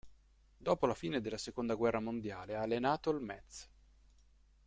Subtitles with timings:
[0.57, 3.69] Dopo la fine della seconda guerra mondiale ha allenato il Metz.